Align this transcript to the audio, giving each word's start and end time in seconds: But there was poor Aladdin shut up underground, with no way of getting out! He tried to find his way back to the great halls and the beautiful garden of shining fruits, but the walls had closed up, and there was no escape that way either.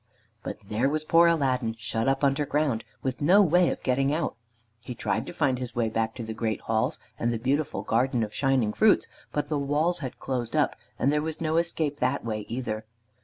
But 0.41 0.57
there 0.67 0.89
was 0.89 1.05
poor 1.05 1.27
Aladdin 1.27 1.75
shut 1.77 2.07
up 2.07 2.23
underground, 2.23 2.83
with 3.03 3.21
no 3.21 3.39
way 3.43 3.69
of 3.69 3.83
getting 3.83 4.11
out! 4.11 4.35
He 4.79 4.95
tried 4.95 5.27
to 5.27 5.31
find 5.31 5.59
his 5.59 5.75
way 5.75 5.89
back 5.89 6.15
to 6.15 6.23
the 6.23 6.33
great 6.33 6.61
halls 6.61 6.97
and 7.19 7.31
the 7.31 7.37
beautiful 7.37 7.83
garden 7.83 8.23
of 8.23 8.33
shining 8.33 8.73
fruits, 8.73 9.05
but 9.31 9.47
the 9.47 9.59
walls 9.59 9.99
had 9.99 10.17
closed 10.17 10.55
up, 10.55 10.75
and 10.97 11.13
there 11.13 11.21
was 11.21 11.39
no 11.39 11.57
escape 11.57 11.99
that 11.99 12.25
way 12.25 12.45
either. 12.47 12.83